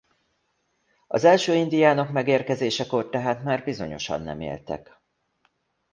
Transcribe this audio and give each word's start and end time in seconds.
Az 1.07 1.23
első 1.23 1.53
indiánok 1.55 2.09
megérkezésekor 2.11 3.09
tehát 3.09 3.43
már 3.43 3.63
bizonyosan 3.63 4.21
nem 4.21 4.39
éltek. 4.41 5.01